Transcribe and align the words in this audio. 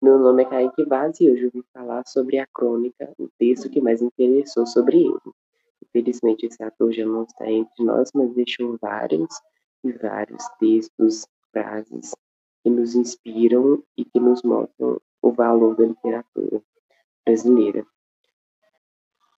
Meu 0.00 0.16
nome 0.16 0.44
é 0.44 0.46
Kaique 0.46 0.84
Vaz 0.84 1.20
e 1.20 1.28
hoje 1.28 1.46
eu 1.46 1.50
vim 1.50 1.64
falar 1.74 2.04
sobre 2.06 2.38
a 2.38 2.46
crônica, 2.46 3.12
o 3.18 3.28
texto 3.36 3.68
que 3.68 3.80
mais 3.80 4.00
interessou 4.00 4.64
sobre 4.64 4.98
ele. 4.98 5.34
Infelizmente 5.84 6.46
esse 6.46 6.62
ator 6.62 6.92
já 6.92 7.04
não 7.04 7.24
está 7.24 7.50
entre 7.50 7.84
nós, 7.84 8.08
mas 8.14 8.32
deixou 8.32 8.78
vários 8.80 9.28
e 9.82 9.90
vários 9.90 10.44
textos, 10.60 11.26
frases 11.50 12.14
que 12.62 12.70
nos 12.70 12.94
inspiram 12.94 13.82
e 13.96 14.04
que 14.04 14.20
nos 14.20 14.40
mostram 14.44 15.00
o 15.20 15.32
valor 15.32 15.74
da 15.74 15.86
literatura 15.86 16.62
brasileira. 17.26 17.84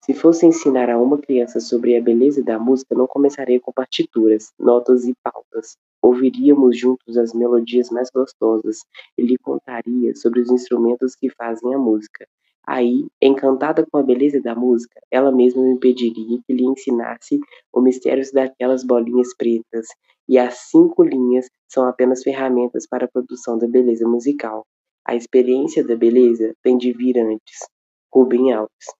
Se 0.04 0.12
fosse 0.12 0.44
ensinar 0.44 0.90
a 0.90 1.00
uma 1.00 1.16
criança 1.16 1.58
sobre 1.58 1.96
a 1.96 2.02
beleza 2.02 2.44
da 2.44 2.58
música, 2.58 2.94
não 2.94 3.06
começaria 3.06 3.58
com 3.58 3.72
partituras, 3.72 4.52
notas 4.58 5.06
e 5.06 5.14
pautas. 5.22 5.78
Ouviríamos 6.02 6.78
juntos 6.78 7.16
as 7.16 7.32
melodias 7.34 7.90
mais 7.90 8.08
gostosas 8.10 8.78
e 9.18 9.22
lhe 9.22 9.36
contaria 9.38 10.14
sobre 10.14 10.40
os 10.40 10.50
instrumentos 10.50 11.14
que 11.14 11.28
fazem 11.30 11.74
a 11.74 11.78
música. 11.78 12.26
Aí, 12.66 13.06
encantada 13.20 13.86
com 13.90 13.98
a 13.98 14.02
beleza 14.02 14.40
da 14.40 14.54
música, 14.54 15.00
ela 15.10 15.32
mesma 15.32 15.62
me 15.62 15.78
pediria 15.78 16.38
que 16.46 16.52
lhe 16.52 16.64
ensinasse 16.64 17.38
o 17.72 17.80
mistério 17.80 18.22
daquelas 18.32 18.84
bolinhas 18.84 19.34
pretas, 19.36 19.88
e 20.28 20.38
as 20.38 20.54
cinco 20.70 21.02
linhas 21.02 21.46
são 21.68 21.86
apenas 21.88 22.22
ferramentas 22.22 22.86
para 22.86 23.06
a 23.06 23.08
produção 23.08 23.58
da 23.58 23.66
beleza 23.66 24.06
musical. 24.06 24.64
A 25.04 25.16
experiência 25.16 25.84
da 25.84 25.96
beleza 25.96 26.54
tem 26.62 26.78
de 26.78 26.92
vir 26.92 27.18
antes. 27.18 27.58
Rubem 28.12 28.52
Alves 28.52 28.99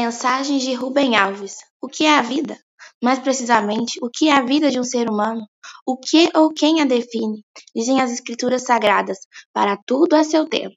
Mensagens 0.00 0.62
de 0.62 0.74
Rubem 0.74 1.16
Alves. 1.16 1.56
O 1.82 1.88
que 1.88 2.04
é 2.04 2.16
a 2.16 2.22
vida? 2.22 2.56
Mais 3.02 3.18
precisamente, 3.18 3.98
o 4.00 4.08
que 4.08 4.28
é 4.28 4.32
a 4.32 4.42
vida 4.42 4.70
de 4.70 4.78
um 4.78 4.84
ser 4.84 5.10
humano? 5.10 5.44
O 5.84 5.96
que 5.96 6.30
ou 6.36 6.54
quem 6.54 6.80
a 6.80 6.84
define? 6.84 7.44
Dizem 7.74 8.00
as 8.00 8.12
escrituras 8.12 8.62
sagradas: 8.62 9.18
para 9.52 9.76
tudo 9.84 10.14
há 10.14 10.22
seu 10.22 10.48
tempo. 10.48 10.76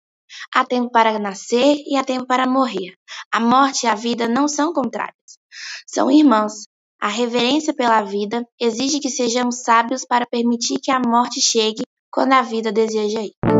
Há 0.51 0.65
tempo 0.65 0.89
para 0.89 1.19
nascer 1.19 1.75
e 1.85 1.95
há 1.97 2.03
tempo 2.03 2.25
para 2.25 2.49
morrer. 2.49 2.95
A 3.31 3.39
morte 3.39 3.85
e 3.85 3.87
a 3.87 3.93
vida 3.93 4.27
não 4.27 4.47
são 4.47 4.73
contrárias, 4.73 5.37
são 5.85 6.09
irmãs. 6.09 6.63
A 6.99 7.07
reverência 7.07 7.75
pela 7.75 8.01
vida 8.01 8.43
exige 8.59 8.99
que 8.99 9.09
sejamos 9.11 9.61
sábios 9.61 10.03
para 10.03 10.25
permitir 10.25 10.79
que 10.81 10.89
a 10.89 10.99
morte 10.99 11.39
chegue 11.39 11.83
quando 12.11 12.33
a 12.33 12.41
vida 12.41 12.71
deseja 12.71 13.21
ir. 13.21 13.50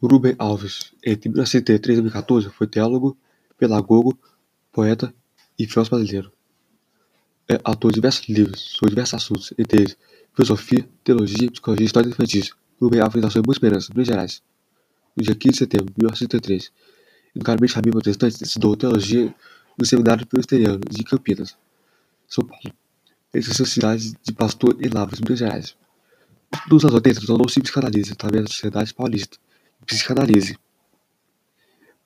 Rubem 0.00 0.36
Alves, 0.38 0.92
entre 1.04 1.28
1933 1.28 1.98
e 1.98 2.02
2014, 2.02 2.50
foi 2.50 2.68
teólogo, 2.68 3.18
pedagogo, 3.58 4.16
poeta 4.72 5.12
e 5.58 5.66
filósofo 5.66 5.96
brasileiro. 5.96 6.32
É 7.48 7.60
autor 7.64 7.90
de 7.90 7.96
diversos 7.96 8.28
livros 8.28 8.60
sobre 8.60 8.90
diversos 8.90 9.14
assuntos, 9.14 9.52
entre 9.58 9.80
eles 9.80 9.96
filosofia, 10.32 10.88
teologia, 11.02 11.50
psicologia 11.50 11.82
e 11.82 11.86
história 11.86 12.08
infantis. 12.08 12.52
Rubem 12.80 13.00
Alves 13.00 13.20
nasceu 13.20 13.40
em 13.40 13.42
Boa 13.42 13.54
Esperança, 13.54 13.92
Minas 13.92 14.06
Gerais, 14.06 14.42
no 15.16 15.24
dia 15.24 15.34
15 15.34 15.52
de 15.52 15.58
setembro 15.58 15.86
de 15.86 15.94
1933. 15.98 16.72
Educadamente 17.34 17.72
família 17.72 17.92
protestante, 17.92 18.44
estudou 18.44 18.76
teologia 18.76 19.34
no 19.76 19.84
Seminário 19.84 20.24
Presbiteriano 20.28 20.78
de 20.78 21.02
Campinas, 21.02 21.56
São 22.28 22.44
Paulo. 22.44 22.72
Ele 23.34 23.42
exerceu 23.42 23.66
cidade 23.66 24.12
de 24.22 24.32
pastor 24.32 24.76
em 24.80 24.88
Lavras, 24.88 25.20
Minas 25.20 25.40
Gerais. 25.40 25.76
Nos 26.70 26.84
anos 26.84 26.94
80, 26.94 27.26
tornou-se 27.26 27.60
psicanalista 27.60 28.12
através 28.12 28.44
da 28.44 28.50
Sociedade 28.50 28.94
Paulista 28.94 29.38
psicanálise. 29.88 30.58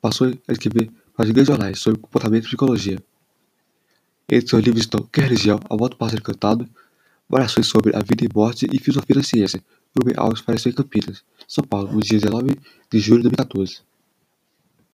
Passou 0.00 0.28
a 0.48 0.52
escrever 0.52 0.90
para 1.14 1.26
grandes 1.26 1.46
jornais 1.46 1.78
sobre 1.78 2.00
comportamento 2.00 2.44
e 2.44 2.46
psicologia. 2.46 3.02
Entre 4.30 4.48
seus 4.48 4.62
livros 4.62 4.84
estão 4.84 5.02
Que 5.12 5.20
Religião, 5.20 5.60
A 5.68 5.76
do 5.76 5.96
Pássaro 5.96 6.20
Encantado, 6.20 6.68
Variações 7.28 7.66
sobre 7.66 7.94
a 7.96 8.00
Vida 8.00 8.24
e 8.24 8.28
Morte 8.34 8.66
e 8.70 8.78
Filosofia 8.78 9.16
da 9.16 9.22
Ciência. 9.22 9.62
Rubem 9.96 10.14
Alves 10.16 10.40
faleceu 10.40 10.70
em 10.70 10.74
Campinas, 10.74 11.22
São 11.46 11.64
Paulo, 11.64 11.92
no 11.92 12.00
dia 12.00 12.18
19 12.18 12.58
de 12.90 12.98
julho 12.98 13.22
de 13.22 13.28
2014. 13.30 13.82